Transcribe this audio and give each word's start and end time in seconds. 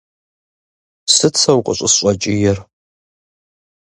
Сыт 1.13 1.33
сэ 1.41 1.51
укъыщӏысщӏэкӏиер? 1.57 2.57